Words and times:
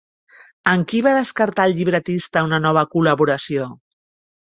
Amb 0.69 0.85
qui 0.91 1.01
va 1.07 1.11
descartar 1.17 1.65
el 1.69 1.75
llibretista 1.79 2.43
una 2.47 2.59
nova 2.67 2.85
col·laboració? 2.95 3.69